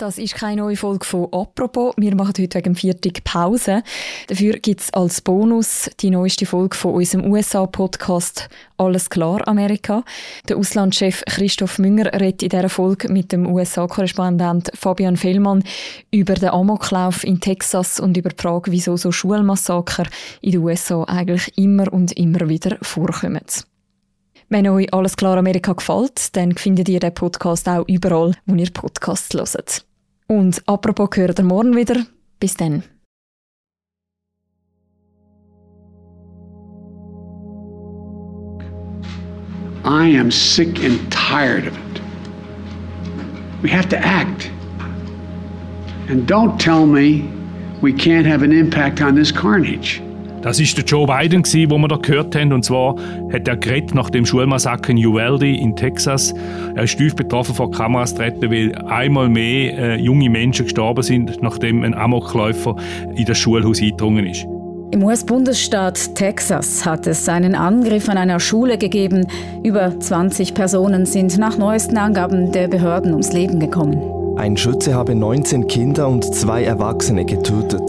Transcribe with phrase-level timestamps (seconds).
[0.00, 1.92] Das ist keine neue Folge von «Apropos».
[1.98, 3.82] Wir machen heute wegen Viertag Pause.
[4.28, 10.02] Dafür gibt es als Bonus die neueste Folge von unserem USA-Podcast «Alles klar, Amerika».
[10.48, 15.62] Der Auslandschef Christoph Münger redet in dieser Folge mit dem USA-Korrespondent Fabian Fellmann
[16.10, 20.04] über den Amoklauf in Texas und über die Frage, wieso so Schulmassaker
[20.40, 23.44] in den USA eigentlich immer und immer wieder vorkommen.
[24.48, 28.70] Wenn euch «Alles klar, Amerika» gefällt, dann findet ihr den Podcast auch überall, wo ihr
[28.70, 29.89] Podcasts hört.
[30.30, 32.06] Und apropos hören wir morgen wieder.
[32.38, 32.84] Bis dann.
[39.84, 42.00] I am sick and tired of it.
[43.60, 44.48] We have to act.
[46.08, 47.28] And don't tell me
[47.82, 50.00] we can't have an impact on this carnage.
[50.42, 52.52] Das ist der Joe Biden, den wir da gehört haben.
[52.52, 52.96] Und zwar
[53.32, 56.34] hat er geredet nach dem Schulmassaker in Uvalde in Texas.
[56.74, 61.42] Er ist tief betroffen vor Kameras treten, weil einmal mehr äh, junge Menschen gestorben sind,
[61.42, 62.74] nachdem ein Amokläufer
[63.14, 64.46] in das Schulhaus eingedrungen ist.
[64.92, 69.26] Im US-Bundesstaat Texas hat es einen Angriff an einer Schule gegeben.
[69.62, 74.19] Über 20 Personen sind nach neuesten Angaben der Behörden ums Leben gekommen.
[74.40, 77.82] Ein Schütze habe 19 Kinder und zwei Erwachsene getötet.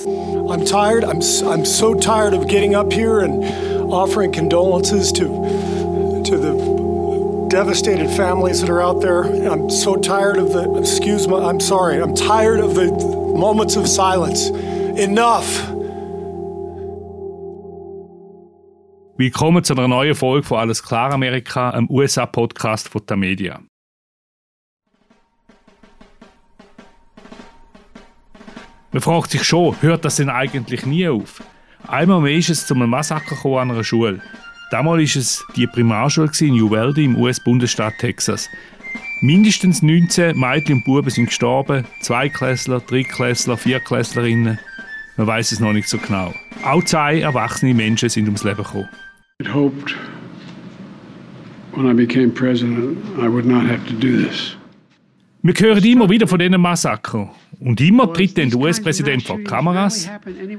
[0.49, 1.05] I'm tired.
[1.05, 3.41] I'm, I'm so tired of getting up here and
[3.89, 5.27] offering condolences to,
[6.25, 9.23] to the devastated families that are out there.
[9.49, 12.91] I'm so tired of the, excuse me, I'm sorry, I'm tired of the
[13.33, 14.49] moments of silence.
[14.99, 15.47] Enough.
[19.15, 23.61] Willkommen zu einer neuen Folge von Alles klar Amerika, einem USA-Podcast von der Media.
[28.93, 31.41] Man fragt sich schon, hört das denn eigentlich nie auf?
[31.87, 34.21] Einmal mehr ist es zu einem Massaker an einer Schule.
[34.69, 38.49] Damals war es die Primarschule in Uvalde im US-Bundesstaat Texas.
[39.21, 44.59] Mindestens 19 Mädchen und Buben sind gestorben, Zweiklässler, Drittklässler, Viertklässlerinnen.
[45.15, 46.33] Man weiß es noch nicht so genau.
[46.63, 48.89] Auch zwei erwachsene Menschen sind ums Leben gekommen.
[49.41, 49.95] I hoped
[51.75, 54.57] when I became president I would not have to do this.
[55.43, 57.31] Wir hören immer wieder von diesen Massakern.
[57.59, 60.07] Und immer tritt dann der US-Präsident vor Kameras.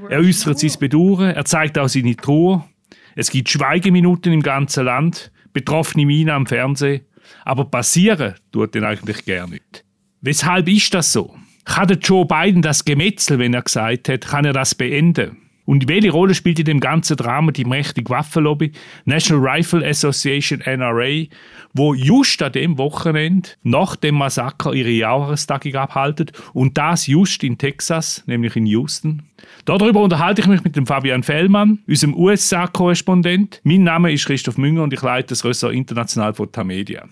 [0.09, 2.67] Er äußert sein Bedauern, er zeigt auch seine Trauer.
[3.15, 7.01] Es gibt Schweigeminuten im ganzen Land, betroffene Minen am Fernsehen.
[7.45, 9.85] Aber passieren tut den eigentlich gar nicht.
[10.21, 11.33] Weshalb ist das so?
[11.63, 15.37] Kann der Joe Biden das Gemetzel, wenn er gesagt hat, kann er das beenden?
[15.65, 18.73] Und welche Rolle spielt in dem ganzen Drama die mächtige Waffenlobby,
[19.05, 21.25] National Rifle Association NRA,
[21.73, 27.57] wo just an dem Wochenende nach dem Massaker ihre Jahrestagung abhalten und das just in
[27.57, 29.23] Texas, nämlich in Houston.
[29.65, 33.61] Darüber unterhalte ich mich mit dem Fabian Fellmann, unserem USA-Korrespondent.
[33.63, 37.07] Mein Name ist Christoph Münger und ich leite das Ressort International von Tamedia.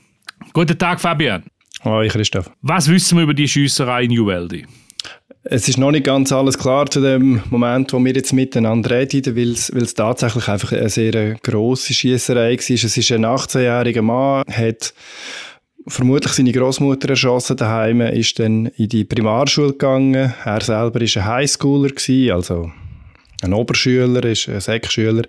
[0.54, 1.44] Guten Tag, Fabian.
[1.84, 2.52] Hallo, Christoph.
[2.62, 4.64] Was wissen wir über die Schiesserei in Uvalde?
[5.54, 9.36] Es ist noch nicht ganz alles klar zu dem Moment, wo wir jetzt miteinander reden,
[9.36, 12.74] weil es, tatsächlich einfach eine sehr grosse Schiesserei war.
[12.74, 14.94] Es ist ein 18-jähriger Mann, hat
[15.86, 20.34] vermutlich seine Großmutter erschossen daheim, ist dann in die Primarschule gegangen.
[20.46, 21.92] Er selber ist ein Highschooler
[22.34, 22.72] also
[23.42, 25.24] ein Oberschüler, ist ein Sekschüler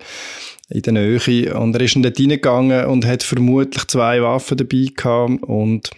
[0.69, 4.87] in der Nähe und er ist dann dort reingegangen und hat vermutlich zwei Waffen dabei
[4.95, 5.91] gehabt und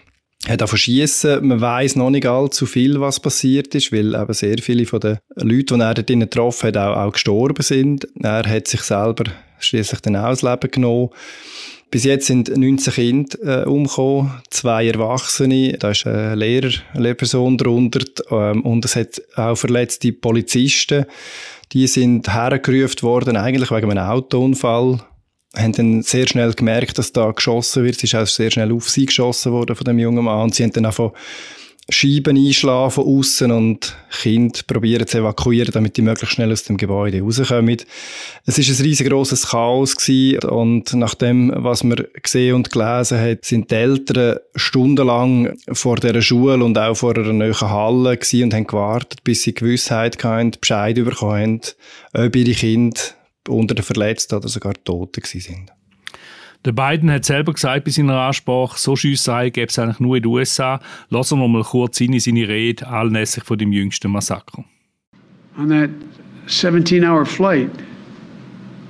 [0.48, 1.46] hat auch verschießen.
[1.46, 5.18] Man weiß noch nicht allzu viel, was passiert ist, weil eben sehr viele von den
[5.36, 8.06] Leuten, die er dort getroffen hat, auch, auch gestorben sind.
[8.22, 9.24] Er hat sich selber
[9.58, 11.10] schließlich dann auch das Leben genommen.
[11.90, 17.56] Bis jetzt sind 19 Kinder äh, umgekommen, zwei Erwachsene, da ist ein Lehrer, eine Lehrperson
[17.56, 18.00] darunter
[18.32, 21.04] ähm, und es hat auch verletzte Polizisten.
[21.72, 25.04] Die sind hergerufen worden, eigentlich wegen einem Autounfall
[25.56, 27.96] haben dann sehr schnell gemerkt, dass da geschossen wird.
[27.96, 30.44] Es ist auch sehr schnell auf sie geschossen worden von dem jungen Mann.
[30.44, 31.12] Und sie haben dann einfach
[31.90, 36.78] Scheiben einschlagen von außen und Kind probieren zu evakuieren, damit die möglichst schnell aus dem
[36.78, 37.76] Gebäude rauskommen.
[38.46, 43.44] Es ist ein riesengroßes Chaos gewesen und nach dem, was man gesehen und gelesen hat,
[43.44, 48.54] sind die Eltern stundenlang vor der Schule und auch vor einer neuen Halle gewesen und
[48.54, 51.60] haben gewartet, bis sie Gewissheit hatten, Bescheid bekommen
[52.14, 52.98] haben, ob ihre Kinder
[53.48, 55.72] unter den Verletzten oder sogar Toten sind.
[56.64, 60.22] Der Biden hat selber gesagt bei seiner Ansprache, so Schiesserei gäbe es eigentlich nur in
[60.22, 60.80] den USA.
[61.10, 64.64] Lassen wir mal kurz in seine Rede anlässlich von dem jüngsten Massaker.
[65.58, 65.90] On that
[66.46, 67.70] 17-hour flight,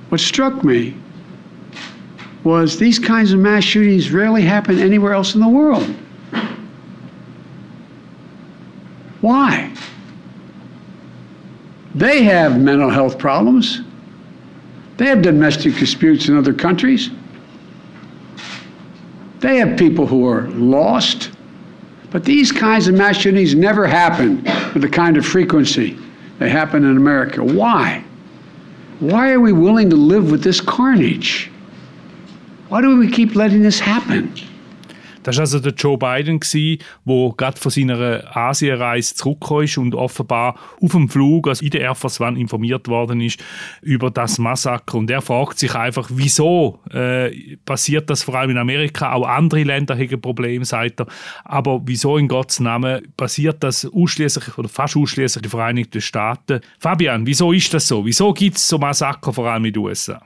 [0.09, 0.93] what struck me
[2.45, 5.83] was these kinds of mass shootings rarely happen anywhere else in the world.
[9.21, 9.73] Why?
[11.95, 13.81] They have mental health problems.
[14.97, 17.09] They have domestic disputes in other countries.
[19.39, 21.31] They have people who are lost.
[22.11, 24.43] But these kinds of mass shootings never happen
[24.73, 25.97] with the kind of frequency
[26.39, 27.43] they happen in America.
[27.43, 28.03] Why?
[28.99, 31.51] Why are we willing to live with this carnage?
[32.69, 34.33] Why do we keep letting this happen?
[35.25, 40.55] Das war also der Joe Biden, der gerade von seiner Asienreise zurückgekommen ist und offenbar
[40.79, 43.43] auf dem Flug, also in der Air Force One, informiert worden ist
[43.81, 44.99] über das Massaker.
[44.99, 49.13] Und er fragt sich einfach, wieso äh, passiert das vor allem in Amerika?
[49.13, 51.07] Auch andere Länder haben Probleme, sagt er.
[51.43, 56.61] Aber wieso in Gottes Namen passiert das ausschließlich oder fast ausschließlich in den Vereinigten Staaten?
[56.77, 58.05] Fabian, wieso ist das so?
[58.05, 60.21] Wieso gibt es so Massaker vor allem in den USA?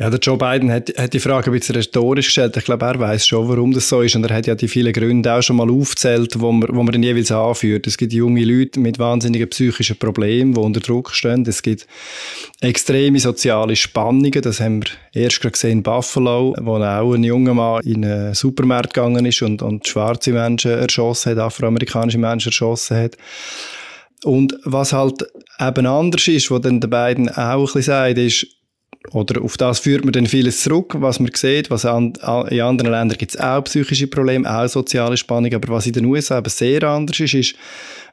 [0.00, 2.56] Ja, der Joe Biden hat, hat die Frage ein bisschen rhetorisch gestellt.
[2.56, 4.16] Ich glaube, er weiß schon, warum das so ist.
[4.16, 6.92] Und er hat ja die vielen Gründe auch schon mal aufgezählt, wo man, wo man
[6.92, 7.86] dann jeweils anführt.
[7.86, 11.44] Es gibt junge Leute mit wahnsinnigen psychischen Problemen, die unter Druck stehen.
[11.46, 11.86] Es gibt
[12.62, 14.40] extreme soziale Spannungen.
[14.40, 18.32] Das haben wir erst gerade gesehen in Buffalo, wo auch ein junger Mann in einen
[18.32, 23.18] Supermarkt gegangen ist und, und schwarze Menschen erschossen hat, afroamerikanische Menschen erschossen hat.
[24.24, 25.26] Und was halt
[25.60, 28.46] eben anders ist, was dann der Biden auch ein bisschen sagt, ist,
[29.12, 31.70] oder auf das führt man dann vieles zurück, was man sieht.
[31.70, 32.12] Was an,
[32.50, 35.54] in anderen Ländern gibt es auch psychische Probleme, auch soziale Spannung.
[35.54, 37.54] Aber was in den USA eben sehr anders ist, ist,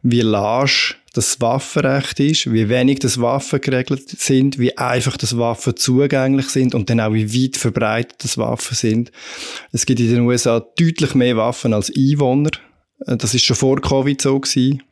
[0.01, 5.75] wie lasch das Waffenrecht ist, wie wenig das Waffen geregelt sind, wie einfach das Waffen
[5.75, 9.11] zugänglich sind und dann auch wie weit verbreitet das Waffen sind.
[9.71, 12.51] Es gibt in den USA deutlich mehr Waffen als Einwohner.
[12.99, 14.83] Das ist schon vor Covid so gewesen.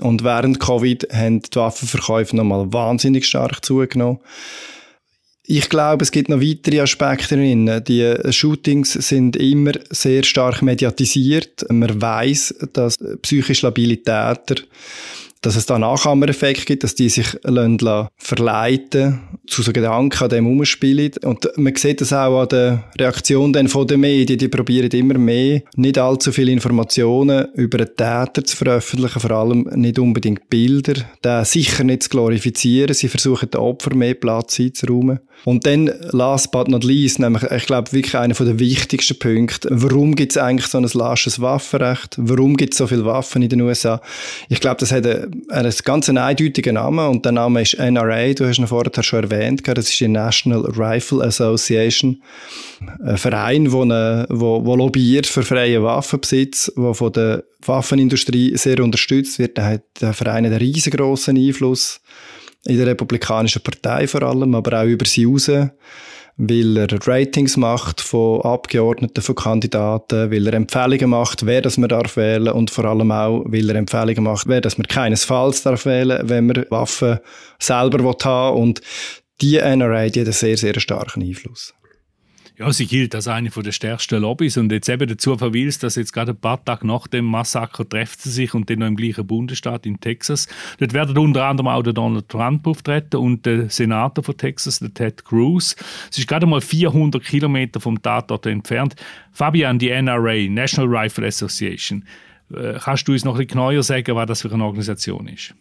[0.00, 4.20] Und während Covid haben die Waffenverkäufe nochmal wahnsinnig stark zugenommen.
[5.46, 7.82] Ich glaube, es gibt noch weitere Aspekte drin.
[7.86, 11.66] Die Shootings sind immer sehr stark mediatisiert.
[11.70, 14.56] Man weiß, dass psychische Labilitäter
[15.44, 17.26] dass es da Nachahmereffekt gibt, dass die sich
[18.16, 21.12] verleiten zu so Gedanken an dem umspielen.
[21.22, 24.38] Und man sieht das auch an der Reaktion dann von den Medien.
[24.38, 29.68] Die probieren immer mehr, nicht allzu viele Informationen über den Täter zu veröffentlichen, vor allem
[29.74, 32.94] nicht unbedingt Bilder, den sicher nicht zu glorifizieren.
[32.94, 35.20] Sie versuchen den Opfer mehr Platz einzuräumen.
[35.44, 39.68] Und dann, last but not least, nämlich, ich glaube, wirklich einer der wichtigsten Punkte.
[39.70, 42.16] Warum gibt es eigentlich so ein lasches Waffenrecht?
[42.16, 44.00] Warum gibt es so viele Waffen in den USA?
[44.48, 48.32] Ich glaube, das hat einen, einen ganz eindeutigen Namen und der Name ist NRA.
[48.32, 49.62] Du hast ihn vorher schon erwähnt.
[49.66, 52.22] Das ist die National Rifle Association.
[53.04, 58.80] Ein Verein, der eine, wo, wo lobbyiert für freien Waffenbesitz, der von der Waffenindustrie sehr
[58.80, 59.58] unterstützt wird.
[59.58, 62.00] Der hat der Verein einen riesengroßen Einfluss
[62.66, 65.50] in der Republikanischen Partei vor allem, aber auch über sie raus,
[66.36, 71.88] weil er Ratings macht von Abgeordneten, von Kandidaten, weil er Empfehlungen macht, wer das man
[71.88, 75.86] darf wählen und vor allem auch, weil er Empfehlungen macht, wer das man keinesfalls darf
[75.86, 77.18] wählen, wenn man Waffen
[77.58, 78.62] selber haben will.
[78.62, 78.80] Und
[79.40, 81.74] die NRA, die hat einen sehr, sehr starken Einfluss.
[82.56, 86.12] Ja, sie gilt als eine der stärksten Lobbys und jetzt eben dazu verweist, dass jetzt
[86.12, 89.26] gerade ein paar Tage nach dem Massaker treffen sie sich und dann noch im gleichen
[89.26, 90.46] Bundesstaat in Texas.
[90.78, 94.94] Dort werden unter anderem auch der Donald Trump auftreten und der Senator von Texas, der
[94.94, 95.74] Ted Cruz.
[96.12, 98.94] Es ist gerade mal 400 Kilometer vom Tatort entfernt.
[99.32, 102.04] Fabian, die NRA, National Rifle Association.
[102.54, 105.56] Äh, kannst du uns noch ein bisschen genauer sagen, was das für eine Organisation ist?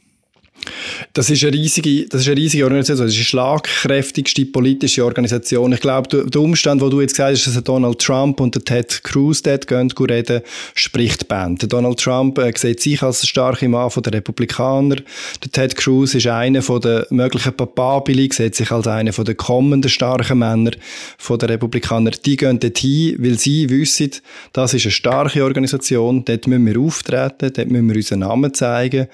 [1.14, 3.06] Das ist eine riesige, das ist eine riesige Organisation.
[3.06, 5.74] Das ist die schlagkräftigste politische Organisation.
[5.74, 9.04] Ich glaube, der Umstand, wo du jetzt gesagt hast, dass Donald Trump und der Ted
[9.04, 10.42] Cruz dort gehen, reden,
[10.74, 11.72] spricht Band.
[11.72, 14.98] Donald Trump äh, sieht sich als der starke Mann der Republikaner.
[15.44, 20.40] Der Ted Cruz ist einer der möglichen Papabili, sieht sich als einer der kommenden starken
[20.40, 20.72] Männer
[21.30, 22.12] der Republikaner.
[22.12, 24.12] Die gehen dort hin, weil sie wissen,
[24.54, 29.08] das ist eine starke Organisation, dort müssen wir auftreten, dort müssen wir unseren Namen zeigen.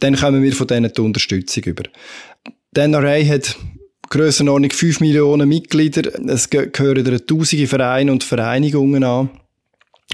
[0.00, 1.84] Dann kommen wir von denen die Unterstützung über.
[2.76, 3.56] Die NRA hat
[4.10, 6.10] Grössenordnung 5 Millionen Mitglieder.
[6.28, 9.30] Es gehören tausende Vereine und Vereinigungen an.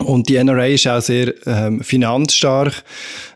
[0.00, 2.82] Und die NRA ist auch sehr ähm, finanzstark.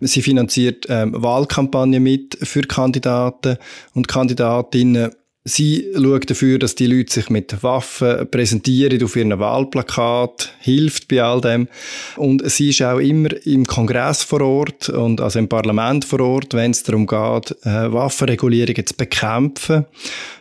[0.01, 3.59] Sie finanziert ähm, Wahlkampagnen mit für Kandidaten
[3.95, 5.13] und Kandidatinnen.
[5.49, 11.23] Sie schaut dafür, dass die Leute sich mit Waffen präsentieren auf ihren Wahlplakat, hilft bei
[11.23, 11.69] all dem.
[12.17, 16.53] Und sie ist auch immer im Kongress vor Ort und also im Parlament vor Ort,
[16.53, 19.87] wenn es darum geht, äh, Waffenregulierungen zu bekämpfen.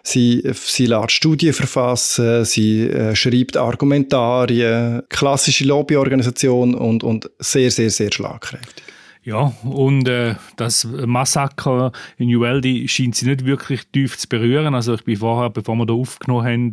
[0.04, 7.92] Sie, sie lässt Studien verfassen, sie äh, schreibt Argumentarien, klassische Lobbyorganisation und, und sehr, sehr,
[7.92, 8.87] sehr schlagkräftig.
[9.28, 14.74] Ja, und äh, das Massaker in Uvalde scheint sie nicht wirklich tief zu berühren.
[14.74, 16.72] Also ich bin vorher, bevor wir da aufgenommen haben,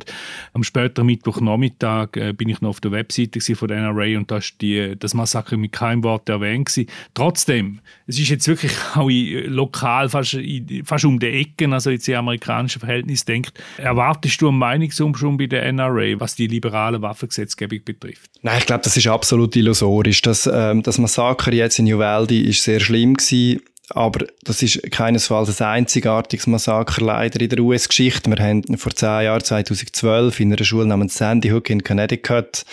[0.53, 4.37] am späteren Mittwochnachmittag äh, bin ich noch auf der Webseite von der NRA und da
[4.37, 6.89] ist die, das Massaker mit keinem Wort erwähnt gewesen.
[7.15, 11.91] Trotzdem, es ist jetzt wirklich auch in, lokal, fast, in, fast um die Ecken, also
[11.91, 17.03] jetzt in amerikanischen Verhältnissen denkt, erwartest du einen Meinungsumschwung bei der NRA, was die liberale
[17.03, 18.31] Waffengesetzgebung betrifft?
[18.43, 20.23] Nein, ich glaube, das ist absolut illusorisch.
[20.23, 23.61] Das, ähm, das Massaker jetzt in Uvalde ist sehr schlimm gewesen.
[23.91, 28.31] Aber das ist keinesfalls ein einzigartiges Massaker leider in der US-Geschichte.
[28.31, 32.65] Wir haben vor zehn Jahren, 2012, in einer Schule namens Sandy Hook in Connecticut,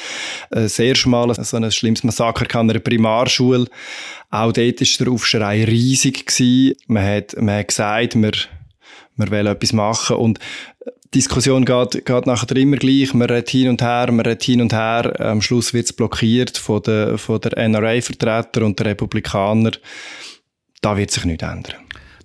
[0.51, 3.67] äh, sehr schmal so ein schlimmes Massaker in einer Primarschule.
[4.29, 6.77] Auch dort war der Aufschrei riesig gewesen.
[6.87, 8.31] Man hat, man hat gesagt, wir,
[9.17, 10.15] wir wollen etwas machen.
[10.15, 10.39] Und
[11.13, 13.13] Diskussion geht, geht nachher immer gleich.
[13.13, 15.13] Man redet hin und her, man redet hin und her.
[15.19, 19.71] Am Schluss wird es blockiert von der, von der NRA-Vertreter und der Republikaner.
[20.81, 21.75] Da wird sich nichts ändern.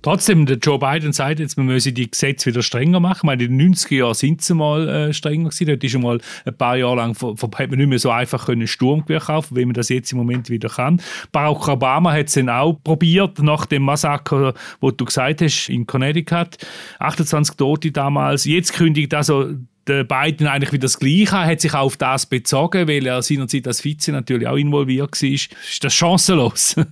[0.07, 3.17] Trotzdem, der Joe Biden sagt jetzt, man müsse die Gesetze wieder strenger machen.
[3.17, 5.67] Ich meine, in den 90er Jahren sind sie mal äh, strenger gewesen.
[5.67, 8.69] Dort ist schon mal ein paar Jahre lang, hat man nicht mehr so einfach können
[8.69, 11.03] Sturmgewehr kaufen, wie man das jetzt im Moment wieder kann.
[11.33, 15.89] Barack Obama hat es dann auch probiert, nach dem Massaker, wo du gesagt hast, in
[15.89, 16.59] Connecticut.
[17.01, 18.45] 28 Tote damals.
[18.45, 19.55] Jetzt kündigt also
[19.89, 23.67] der Biden eigentlich wieder das Gleiche hat sich auch auf das bezogen, weil er seinerzeit
[23.67, 25.29] als Vize natürlich auch involviert war.
[25.29, 25.51] Ist
[25.83, 26.77] das chancenlos?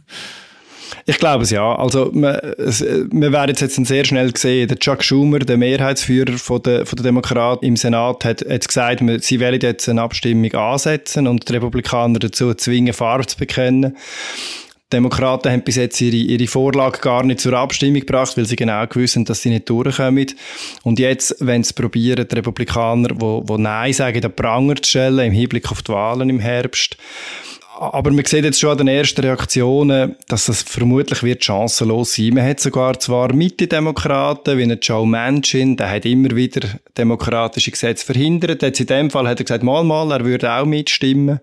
[1.07, 1.75] Ich glaube es ja.
[1.75, 6.87] Also, wir, wir werden jetzt sehr schnell gesehen, der Chuck Schumer, der Mehrheitsführer von der,
[6.87, 11.49] von der Demokraten im Senat, hat, hat gesagt, sie wollen jetzt eine Abstimmung ansetzen und
[11.49, 13.97] die Republikaner dazu zwingen, Farbe zu bekennen.
[14.93, 18.55] Die Demokraten haben bis jetzt ihre, ihre Vorlage gar nicht zur Abstimmung gebracht, weil sie
[18.55, 20.27] genau wissen, dass sie nicht durchkommen.
[20.85, 25.27] Und jetzt, wenn sie probieren, die Republikaner, wo, wo Nein sagen, den Pranger zu stellen,
[25.27, 26.97] im Hinblick auf die Wahlen im Herbst,
[27.79, 32.35] aber man sieht jetzt schon an den ersten Reaktionen, dass das vermutlich wird chancenlos sein.
[32.35, 38.07] Man hat sogar zwar Mitte-Demokraten, wie ein Joe Manchin, der hat immer wieder demokratische Gesetze
[38.07, 38.63] verhindert.
[38.63, 41.41] Jetzt in dem Fall hat er gesagt, mal, mal, er würde auch mitstimmen.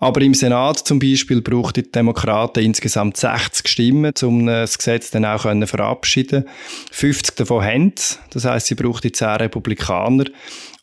[0.00, 5.24] Aber im Senat zum Beispiel braucht die Demokraten insgesamt 60 Stimmen, um das Gesetz dann
[5.24, 6.44] auch können verabschieden
[6.92, 7.92] 50 davon haben
[8.30, 10.26] Das heißt, sie braucht die 10 Republikaner.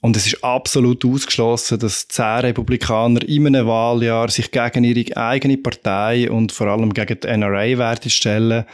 [0.02, 5.58] Und es ist absolut ausgeschlossen, dass zehn Republikaner in einem Wahljahr sich gegen ihre eigene
[5.58, 8.66] Partei und vor allem gegen die NRA werden stellen.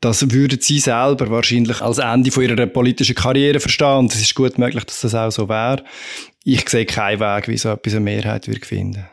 [0.00, 3.98] Das würden sie selber wahrscheinlich als Ende von ihrer politischen Karriere verstehen.
[3.98, 5.82] Und es ist gut möglich, dass das auch so wäre.
[6.44, 9.04] Ich sehe keinen Weg, wie so etwas eine Mehrheit wird finden.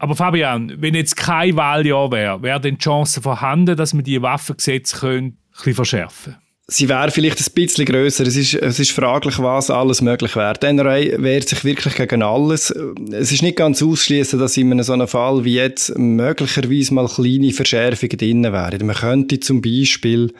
[0.00, 4.20] Aber Fabian, wenn jetzt kein Wahljahr wäre, wäre denn die Chance vorhanden, dass man die
[4.22, 6.50] Waffengesetze ein bisschen verschärfen könnte?
[6.70, 8.26] sie wäre vielleicht ein bisschen grösser.
[8.26, 10.54] Es ist, es ist fraglich, was alles möglich wäre.
[10.54, 12.72] Die NRA wehrt sich wirklich gegen alles.
[13.10, 17.08] Es ist nicht ganz ausschließen, dass in einem so einem Fall wie jetzt möglicherweise mal
[17.08, 18.86] kleine Verschärfungen drin wären.
[18.86, 20.32] Man könnte zum Beispiel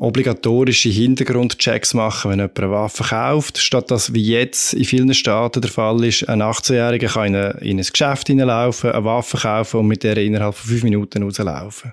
[0.00, 5.60] obligatorische Hintergrundchecks machen, wenn jemand eine Waffe kauft, statt dass wie jetzt in vielen Staaten
[5.60, 10.02] der Fall ist, ein 18-Jähriger kann in ein Geschäft hineinlaufen, eine Waffe kaufen und mit
[10.02, 11.92] der innerhalb von fünf Minuten rauslaufen.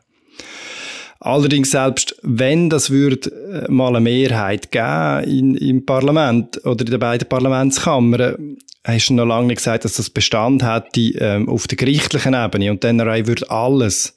[1.19, 6.91] Allerdings selbst wenn das würde äh, mal eine Mehrheit geben in, im Parlament oder in
[6.91, 11.67] den beiden Parlamentskammern, hast du noch lange nicht gesagt, dass das Bestand hätte ähm, auf
[11.67, 14.15] der gerichtlichen Ebene und dann würde alles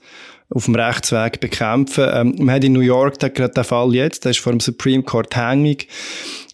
[0.50, 2.08] auf dem Rechtsweg bekämpfen.
[2.12, 5.02] Ähm, man hat in New York gerade den Fall jetzt, der ist vor dem Supreme
[5.02, 5.88] Court hängig.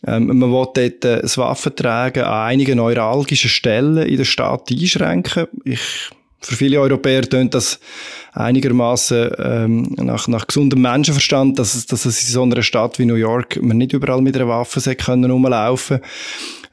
[0.07, 5.47] Ähm, man will dort äh, das Waffentragen an einigen neuralgischen Stellen in der Stadt einschränken.
[5.65, 6.11] Ich
[6.41, 7.81] für viele Europäer tönt das
[8.33, 13.05] einigermaßen ähm, nach, nach gesundem Menschenverstand, dass es, dass es in so einer Stadt wie
[13.05, 16.00] New York man nicht überall mit einer Waffe können rumlaufen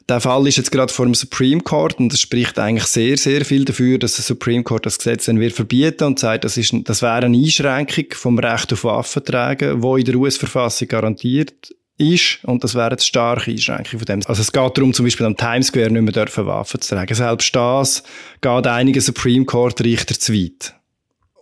[0.09, 3.45] der Fall ist jetzt gerade vor dem Supreme Court und es spricht eigentlich sehr, sehr
[3.45, 6.73] viel dafür, dass der Supreme Court das Gesetz dann wird verbieten und sagt, das, ist,
[6.83, 12.63] das wäre eine Einschränkung vom Recht auf Waffentragen, wo in der US-Verfassung garantiert ist, und
[12.63, 14.21] das wäre eine starke Einschränkung von dem.
[14.25, 17.13] Also es geht darum, zum Beispiel am Times Square nicht mehr dürfen Waffen zu tragen.
[17.13, 18.03] Selbst das
[18.41, 20.73] geht einigen Supreme Court Richter zu weit.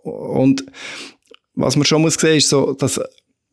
[0.04, 0.66] Und
[1.56, 3.00] was man schon muss sehen, ist so, dass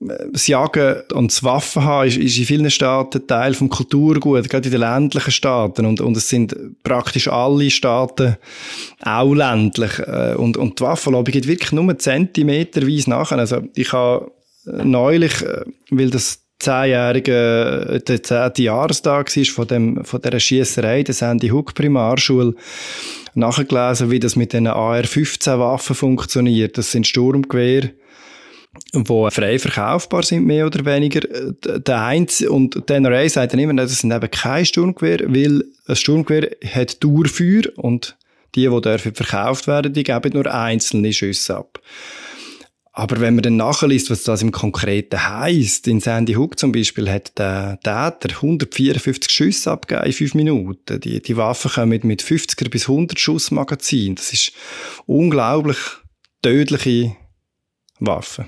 [0.01, 4.69] das Jagen und das Waffen haben ist, ist in vielen Staaten Teil vom Kulturgut, gerade
[4.69, 5.87] in den ländlichen Staaten.
[5.87, 8.37] Und, und es sind praktisch alle Staaten
[9.03, 9.99] auch ländlich.
[9.99, 13.39] Äh, und, und die Waffenlobby geht wirklich nur zentimeterweise nachher.
[13.39, 14.31] Also ich habe
[14.65, 21.15] neulich, äh, weil das zehnjährige, der zehnte Jahrestag war von, dem, von dieser Schiesserei der
[21.15, 22.55] Sandy Hook Primarschule,
[23.35, 26.77] nachgelesen, wie das mit den AR-15-Waffen funktioniert.
[26.77, 27.93] Das sind Sturmgewehre,
[28.95, 31.21] die frei verkaufbar sind, mehr oder weniger.
[31.21, 35.97] Der Heinz und der NRA sagt dann immer, das sind eben kein Sturmgewehr, weil ein
[35.97, 38.17] Sturmgewehr hat Dauerfeuer und
[38.55, 41.81] Die, die dürfen verkauft werden, die geben nur einzelne Schüsse ab.
[42.93, 47.09] Aber wenn man dann nachliest, was das im Konkreten heisst, in Sandy Hook zum Beispiel
[47.09, 51.01] hat der Täter 154 Schüsse abgegeben in fünf Minuten.
[51.01, 54.17] Die, die Waffen kommen mit 50er bis 100 Schuss Magazin.
[54.17, 54.51] Das ist
[55.07, 55.79] unglaublich
[56.43, 57.15] tödliche
[58.01, 58.47] Waffen.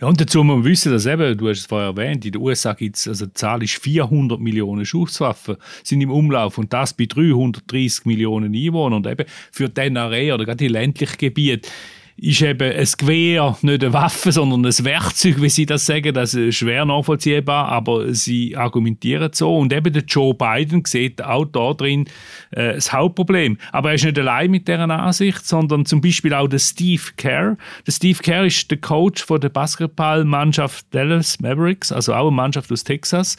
[0.00, 2.42] Ja, und dazu muss man wissen, dass eben, du hast es vorher erwähnt, in den
[2.42, 6.92] USA gibt es, also die Zahl ist 400 Millionen Schusswaffen sind im Umlauf und das
[6.92, 9.04] bei 330 Millionen Einwohnern.
[9.04, 11.68] Und eben für den Area oder gerade die ländlichen Gebiete
[12.18, 16.14] ist eben ein Gewehr nicht eine Waffe, sondern ein Werkzeug, wie sie das sagen.
[16.14, 19.56] Das ist schwer nachvollziehbar, aber sie argumentieren so.
[19.56, 22.06] Und eben der Joe Biden sieht auch da drin
[22.52, 23.58] äh, das Hauptproblem.
[23.70, 27.58] Aber er ist nicht allein mit dieser Ansicht, sondern zum Beispiel auch der Steve Kerr.
[27.86, 32.72] Der Steve Kerr ist der Coach von der Basketballmannschaft Dallas Mavericks, also auch eine Mannschaft
[32.72, 33.36] aus Texas.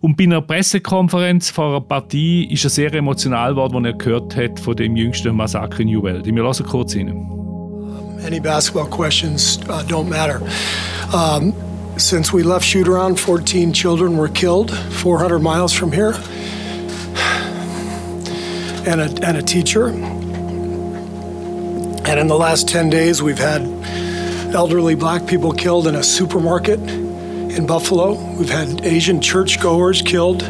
[0.00, 4.36] Und bei einer Pressekonferenz vor einer Partie ist er sehr emotional geworden, als er gehört
[4.36, 6.26] hat von dem jüngsten Massaker in New Welt.
[6.26, 7.51] Wir lassen kurz rein.
[8.24, 10.40] Any basketball questions uh, don't matter.
[11.12, 11.52] Um,
[11.98, 16.14] since we left shoot around, 14 children were killed 400 miles from here,
[18.86, 19.88] and a, and a teacher.
[22.04, 23.62] And in the last 10 days, we've had
[24.54, 28.14] elderly black people killed in a supermarket in Buffalo.
[28.34, 30.42] We've had Asian churchgoers killed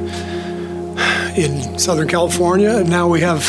[1.37, 2.77] in Southern California.
[2.77, 3.43] And now we have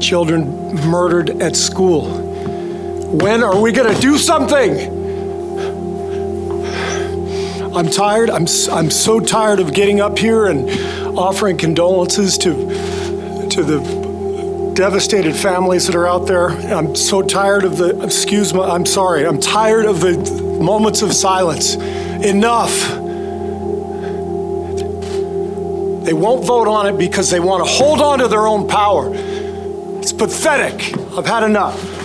[0.00, 2.08] children murdered at school.
[3.12, 4.94] When are we going to do something?
[7.74, 8.30] I'm tired.
[8.30, 10.68] I'm, I'm so tired of getting up here and
[11.18, 12.52] offering condolences to,
[13.50, 16.48] to the devastated families that are out there.
[16.48, 20.16] I'm so tired of the, excuse me, I'm sorry, I'm tired of the
[20.60, 21.74] moments of silence.
[21.74, 22.72] Enough.
[26.04, 29.10] They won't vote on it because they want to hold on to their own power.
[30.18, 30.96] Pathetic.
[31.18, 31.95] I've had enough.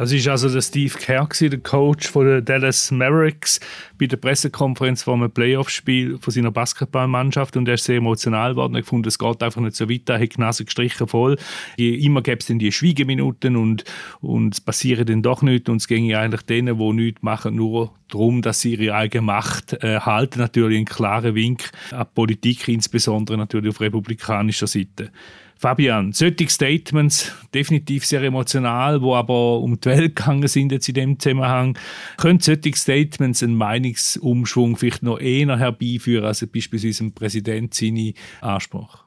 [0.00, 3.60] Das ist also der Steve Kerr, der Coach den Dallas Mavericks,
[3.98, 8.76] bei der Pressekonferenz vor einem Playoff-Spiel von seiner Basketballmannschaft und er ist sehr emotional geworden.
[8.76, 11.36] Er fand, es geht einfach nicht so weiter, er hat die Nase gestrichen voll.
[11.76, 13.84] Immer gäbe es dann die Schwiegeminuten und,
[14.22, 17.92] und es passiert dann doch nichts und es ging eigentlich denen, die nichts machen, nur
[18.08, 20.38] darum, dass sie ihre eigene Macht äh, halten.
[20.38, 25.12] Natürlich einen klaren Wink an die Politik, insbesondere natürlich auf republikanischer Seite.
[25.60, 30.94] Fabian, solche Statements, definitiv sehr emotional, wo aber um die Welt gegangen sind jetzt in
[30.94, 31.76] dem Zusammenhang,
[32.16, 39.04] können solche Statements einen Meinungsumschwung vielleicht noch eher herbeiführen, als beispielsweise ein Präsident seine Anspruch?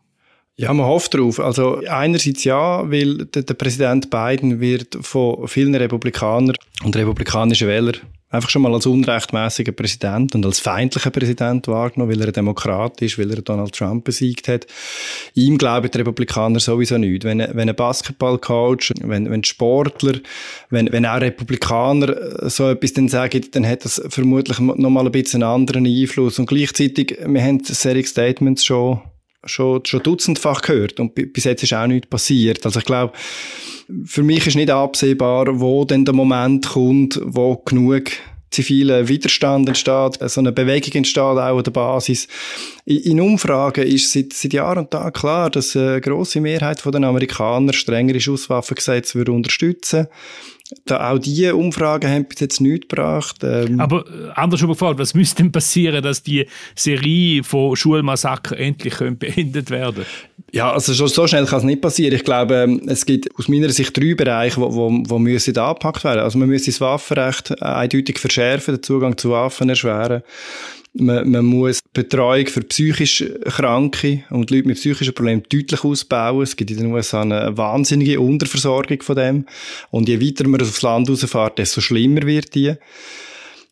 [0.55, 1.39] Ja, man hofft darauf.
[1.39, 7.97] Also einerseits ja, weil der Präsident Biden wird von vielen Republikanern und republikanischen Wählern
[8.33, 12.99] einfach schon mal als unrechtmäßiger Präsident und als feindlicher Präsident wahrgenommen, weil er ein Demokrat
[13.01, 14.65] ist, weil er Donald Trump besiegt hat.
[15.35, 17.23] Ihm glauben die Republikaner sowieso nicht.
[17.23, 20.19] Wenn, wenn ein Basketballcoach, wenn, wenn Sportler,
[20.71, 25.11] wenn, wenn auch Republikaner so etwas dann sagen, dann hat das vermutlich noch mal ein
[25.11, 26.39] bisschen einen anderen Einfluss.
[26.39, 28.99] Und gleichzeitig, wir haben solche Statements schon
[29.45, 32.65] schon, schon dutzendfach gehört und bis jetzt ist auch nichts passiert.
[32.65, 33.13] Also ich glaube,
[34.06, 38.12] für mich ist nicht absehbar, wo denn der Moment kommt, wo genug
[38.53, 42.27] ziviler Widerstand entsteht, so eine Bewegung entsteht, auch an der Basis.
[42.85, 47.71] In Umfragen ist seit, seit Jahr und Tag klar, dass eine grosse Mehrheit der Amerikaner
[47.71, 50.07] strengere Schusswaffengesetze würde unterstützen
[50.85, 53.37] da auch diese Umfragen haben bis jetzt nichts gebracht.
[53.43, 58.57] Ähm Aber äh, anders schon gefragt, was müsste denn passieren, dass die Serie von Schulmassaker
[58.57, 60.05] endlich beendet werden
[60.51, 62.15] Ja, also so, so schnell kann es nicht passieren.
[62.15, 66.03] Ich glaube, ähm, es gibt aus meiner Sicht drei Bereiche, wo, wo, wo müssen angepackt
[66.03, 66.19] werden.
[66.19, 70.23] Also man müsste das Waffenrecht eindeutig verschärfen, den Zugang zu Waffen erschweren.
[70.95, 76.43] Man, man muss Betreuung für psychisch Kranke und Leute mit psychischen Problemen deutlich ausbauen.
[76.43, 79.45] Es gibt in den USA eine wahnsinnige Unterversorgung von dem.
[79.89, 82.75] Und je weiter man aufs Land rausfährt, desto schlimmer wird die.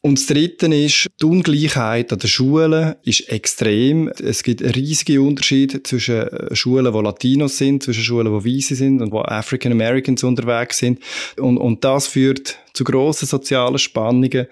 [0.04, 4.08] Und das Dritte ist, die Ungleichheit an den Schulen ist extrem.
[4.08, 9.00] Es gibt riesige Unterschiede zwischen äh, Schulen, wo Latinos sind, zwischen Schulen, wo Weiße sind
[9.00, 11.00] und wo African Americans unterwegs sind.
[11.38, 14.48] Und, und das führt zu grossen sozialen Spannungen.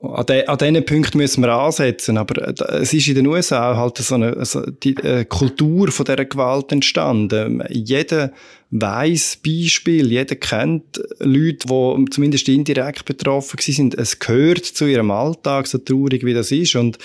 [0.00, 3.76] An, de, an diesen Punkten müssen wir ansetzen, aber äh, es ist in den USA
[3.76, 7.62] halt so eine, so die äh, Kultur von dieser Gewalt entstanden.
[7.70, 8.32] Jeder
[8.70, 13.94] weiss Beispiel, jeder kennt Leute, die zumindest indirekt betroffen sind.
[13.94, 16.98] Es gehört zu ihrem Alltag, so traurig wie das ist und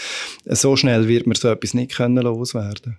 [0.46, 2.98] so schnell wird man so etwas nicht können loswerden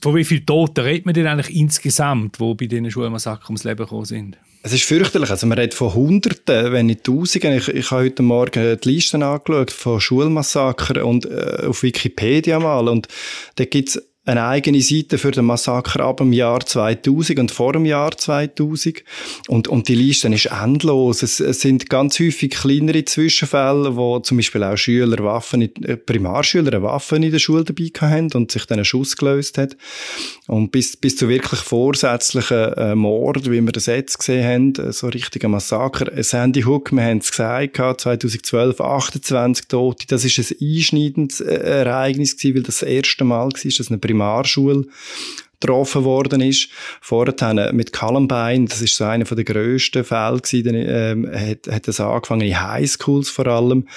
[0.00, 3.84] Von wie vielen Toten redet man denn eigentlich insgesamt, die bei diesen Schulmassakern ums Leben
[3.84, 4.38] gekommen sind?
[4.62, 5.30] Es ist fürchterlich.
[5.30, 7.56] Also man redet von Hunderten, wenn nicht Tausenden.
[7.56, 12.88] Ich, ich habe heute Morgen die Listen angeschaut von Schulmassakern und äh, auf Wikipedia mal.
[12.88, 13.08] Und
[13.54, 17.72] da gibt es eine eigene Seite für den Massaker ab dem Jahr 2000 und vor
[17.72, 19.02] dem Jahr 2000.
[19.48, 21.22] Und, und die Liste ist endlos.
[21.22, 25.96] Es, es sind ganz häufig kleinere Zwischenfälle, wo zum Beispiel auch Schüler Waffen, in, äh,
[25.96, 29.76] Primarschüler Waffen in der Schule dabei haben und sich dann ein Schuss gelöst hat.
[30.46, 34.92] Und bis, bis zu wirklich vorsätzlichen äh, Mord, wie wir das jetzt gesehen haben, äh,
[34.92, 36.22] so richtiger Massaker.
[36.22, 40.06] Sandy Hook, wir haben es gesagt, 2012 28 Tote.
[40.06, 43.98] Das ist ein einschneidendes äh, Ereignis gewesen, weil das, das erste Mal war, dass eine
[44.18, 44.84] Primarschule
[45.60, 46.68] getroffen worden ist.
[47.00, 52.00] Vorher mit Columbine, das ist so einer der grössten Fälle gewesen, ähm, hat, hat das
[52.00, 53.88] angefangen in Highschools vor allem.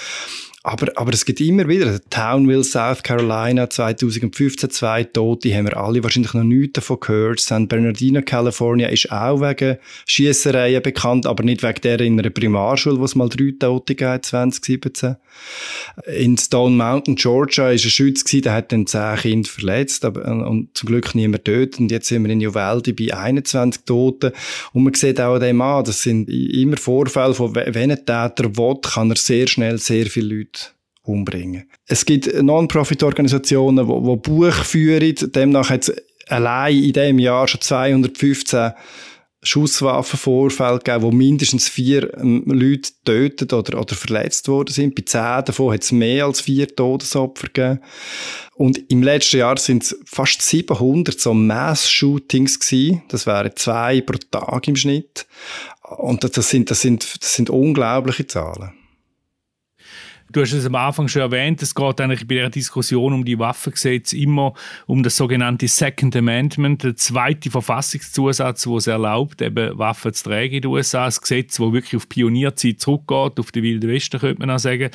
[0.64, 6.04] Aber, aber es gibt immer wieder, Townville, South Carolina, 2015, zwei Tote, haben wir alle
[6.04, 7.40] wahrscheinlich noch nichts davon gehört.
[7.40, 13.00] San Bernardino, California, ist auch wegen Schiessereien bekannt, aber nicht wegen der in einer Primarschule,
[13.00, 15.16] wo es mal drei Tote gab, 2017.
[16.16, 20.26] In Stone Mountain, Georgia, ist ein Schütz gewesen, der hat dann zehn Kinder verletzt, aber,
[20.48, 21.80] und zum Glück niemand tot.
[21.80, 24.32] Und jetzt sind wir in Uvalde bei 21 Toten.
[24.74, 28.56] Und man sieht auch an dem an, das sind immer Vorfälle von, wenn ein Täter
[28.56, 30.51] will, kann er sehr schnell sehr viele Leute
[31.04, 31.70] umbringen.
[31.88, 35.16] Es gibt Non-Profit-Organisationen, die, die Buch führen.
[35.34, 35.96] Demnach hat es
[36.28, 38.72] allein in diesem Jahr schon 215
[39.44, 44.94] Schusswaffenvorfälle gegeben, wo mindestens vier ähm, Leute getötet oder, oder verletzt worden sind.
[44.94, 47.80] Bei zehn davon hat es mehr als vier Todesopfer gegeben.
[48.54, 53.02] Und im letzten Jahr sind es fast 700 so Mass-Shootings gewesen.
[53.08, 55.26] Das wären zwei pro Tag im Schnitt.
[55.98, 58.74] Und das sind, das sind, das sind unglaubliche Zahlen.
[60.32, 63.38] Du hast es am Anfang schon erwähnt, es geht eigentlich bei der Diskussion um die
[63.38, 64.54] Waffengesetze immer
[64.86, 70.54] um das sogenannte Second Amendment, der zweite Verfassungszusatz, wo es erlaubt, eben Waffen zu tragen
[70.54, 71.06] in den USA.
[71.06, 74.90] Ein Gesetz, das wirklich auf Pionierzeit zurückgeht, auf die Wilde Westen, könnte man auch sagen.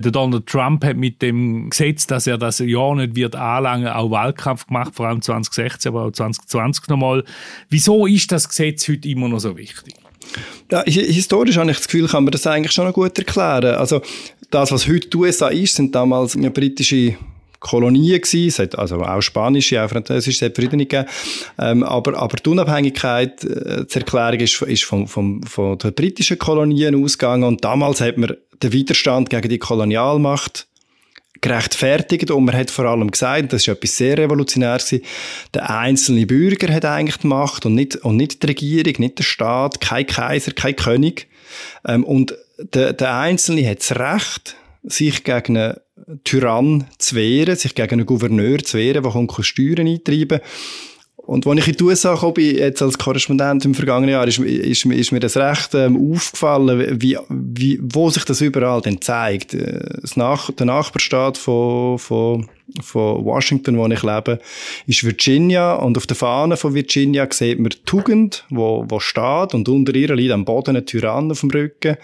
[0.00, 4.10] Der Donald Trump hat mit dem Gesetz, dass er das ja nicht wird anlangen, auch
[4.10, 7.24] Wahlkampf gemacht, vor allem 2016, aber auch 2020 nochmal.
[7.70, 9.94] Wieso ist das Gesetz heute immer noch so wichtig?
[10.70, 13.76] Ja, historisch habe ich das Gefühl, kann man das eigentlich schon noch gut erklären.
[13.76, 14.02] Also
[14.50, 17.16] das, was heute die USA ist, sind damals britische
[17.60, 18.68] Kolonien gewesen.
[18.76, 21.06] Also auch spanische, auch französische, es hat verschiedene.
[21.58, 26.38] Ähm, aber, aber die Unabhängigkeit, äh, zur Erklärung ist, ist von, von, von den britischen
[26.38, 30.66] Kolonien ausgegangen und damals hat man den Widerstand gegen die Kolonialmacht
[31.40, 34.94] gerechtfertigt und man hat vor allem gesagt, das ist etwas sehr Revolutionäres,
[35.52, 39.24] der einzelne Bürger hat eigentlich die Macht und nicht, und nicht die Regierung, nicht der
[39.24, 41.26] Staat, kein Kaiser, kein König.
[41.86, 45.76] Ähm, und der, der Einzelne hat das Recht, sich gegen einen
[46.24, 50.48] Tyrann zu wehren, sich gegen einen Gouverneur zu wehren, der Steuern eintreiben kann.
[51.26, 54.84] Und als ich in die USA kam, jetzt als Korrespondent im vergangenen Jahr, ist, ist,
[54.84, 59.54] ist mir das recht ähm, aufgefallen, wie, wie, wo sich das überall denn zeigt.
[59.54, 62.48] Äh, das Nach der Nachbarstaat von, von
[62.80, 64.40] von Washington, wo ich lebe,
[64.86, 65.74] ist Virginia.
[65.74, 69.54] Und auf der Fahne von Virginia sieht man Tugend, wo, wo steht.
[69.54, 71.96] Und unter ihr liegt am Boden ein Tyrann auf dem Rücken.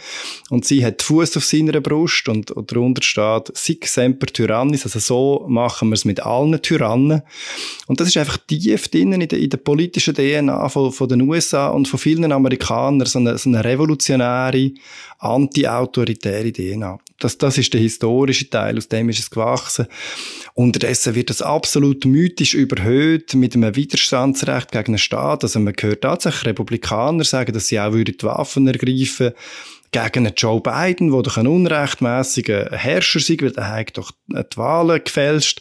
[0.51, 2.29] Und sie hat Fuß auf seiner Brust.
[2.29, 7.23] Und, und darunter steht Sic semper tyrannis, also so machen wir es mit allen Tyrannen.
[7.87, 11.23] Und das ist einfach tief drinnen in der, in der politischen DNA von, von den
[11.23, 14.73] USA und von vielen Amerikanern, so eine, so eine revolutionäre,
[15.18, 16.99] anti-autoritäre DNA.
[17.20, 19.87] Das, das ist der historische Teil, aus dem ist es gewachsen.
[20.54, 25.44] Unterdessen wird das absolut mythisch überhöht mit einem Widerstandsrecht gegen den Staat.
[25.44, 29.33] Also man hört tatsächlich Republikaner sagen, dass sie auch die Waffen ergreifen
[29.92, 34.56] gegen einen Joe Biden, der doch ein unrechtmäßiger Herrscher sei, weil er hat doch die
[34.56, 35.61] Wahlen gefälscht.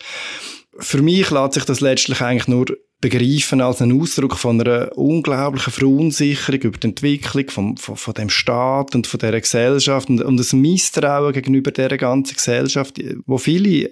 [0.77, 2.67] Für mich lässt sich das letztlich eigentlich nur
[3.01, 8.29] begreifen als einen Ausdruck von einer unglaublichen Verunsicherung über die Entwicklung von, von, von dem
[8.29, 13.91] Staat und von dieser Gesellschaft und, und ein Misstrauen gegenüber dieser ganzen Gesellschaft, wo viele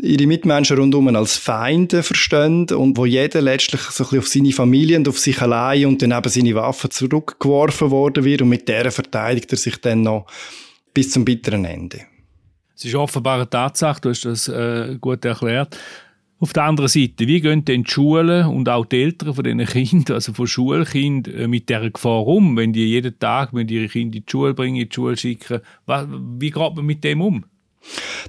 [0.00, 4.52] ihre Mitmenschen rundum als Feinde verstehen und wo jeder letztlich so ein bisschen auf seine
[4.52, 8.68] Familie und auf sich allein und dann eben seine Waffen zurückgeworfen worden wird und mit
[8.68, 10.26] der verteidigt er sich dann noch
[10.94, 12.00] bis zum bitteren Ende.
[12.74, 15.76] Es ist offenbar eine Tatsache, du hast das äh, gut erklärt.
[16.42, 19.66] Auf der anderen Seite, wie gehen denn die Schulen und auch die Eltern von diesen
[19.66, 23.74] Kindern, also von Schulkindern, äh, mit dieser Gefahr um, wenn die jeden Tag wenn die
[23.74, 25.60] ihre Kinder in die Schule bringen, in die Schule schicken?
[25.86, 27.44] Wie geht man mit dem um?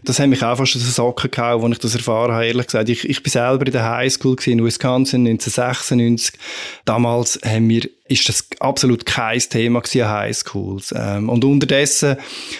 [0.04, 2.66] Das hat mich auch fast aus den Socken gehauen, als ich das erfahren habe, ehrlich
[2.66, 2.90] gesagt.
[2.90, 6.38] Ich, ich bin selber in der Highschool in Wisconsin 1996.
[6.86, 10.94] Damals haben wir ist das absolut kein Thema an Highschools.
[10.96, 12.18] Ähm, und unterdessen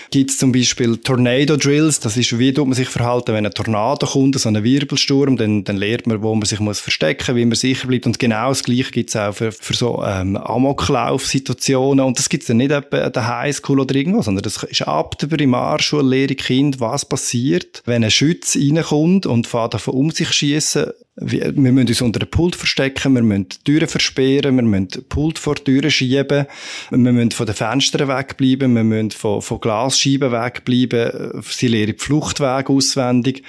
[0.10, 2.00] gibt es zum Beispiel Tornado Drills.
[2.00, 5.64] Das ist, wie tut man sich verhalten, wenn ein Tornado kommt, so ein Wirbelsturm, dann,
[5.64, 8.06] dann lernt man, wo man sich muss verstecken, wie man sicher bleibt.
[8.06, 12.06] Und genau das Gleiche gibt es auch für, für so ähm, Amoklauf-Situationen.
[12.06, 14.82] Und das gibt es dann nicht etwa an der Highschool oder irgendwo, sondern das ist
[14.84, 20.12] ab der Primarschule lehre Kind, was passiert, wenn ein Schütz reinkommt und fährt davon um
[20.12, 24.88] sich schießen wir müssen uns unter den Pult verstecken, wir müssen Türen versperren, wir müssen
[24.88, 26.46] den Pult vor die Türen schieben,
[26.90, 32.04] wir müssen von den Fenstern wegbleiben, wir müssen von, von Glasscheiben wegbleiben, sie lehren die
[32.04, 33.44] Fluchtwege auswendig.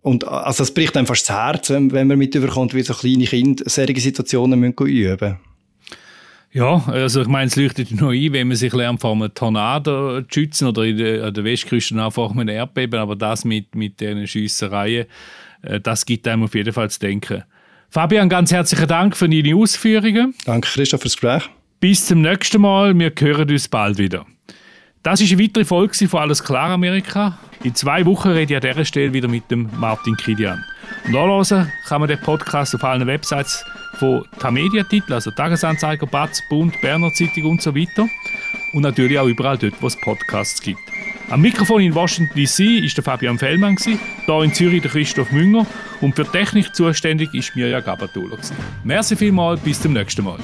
[0.00, 2.94] Und also es bricht einem fast das Herz, wenn, wenn man mit überkommt, wie so
[2.94, 5.38] kleine Kinder solche Situationen müssen üben müssen.
[6.52, 10.22] Ja, also ich meine, es leuchtet noch ein, wenn man sich lernt, vor einem Tornado
[10.22, 13.74] zu schützen oder in der, an der Westküste einfach mit einem Erdbeben, aber das mit,
[13.74, 15.06] mit diesen Schiessereien,
[15.82, 17.44] das gibt einem auf jeden Fall zu denken.
[17.90, 20.34] Fabian, ganz herzlichen Dank für deine Ausführungen.
[20.44, 21.48] Danke, Christoph, fürs Gespräch.
[21.80, 22.98] Bis zum nächsten Mal.
[22.98, 24.26] Wir hören uns bald wieder.
[25.02, 27.38] Das ist eine weitere Folge von Alles klar Amerika.
[27.62, 30.64] In zwei Wochen rede ich an dieser Stelle wieder mit dem Martin Kilian.
[31.06, 33.64] Und anhören kann man den Podcast auf allen Websites
[33.98, 38.08] von Tamedia-Titeln, also Tagesanzeiger, Batz, Bund, Berner Zeitung und so weiter.
[38.72, 40.80] Und natürlich auch überall dort, wo es Podcasts gibt.
[41.28, 45.66] Am Mikrofon in Washington DC ist der Fabian Fellmann, hier in Zürich der Christoph Münger
[46.00, 48.38] und für Technik zuständig ist Mirja Gabatuller.
[48.84, 50.38] Merci vielmals, bis zum nächsten Mal.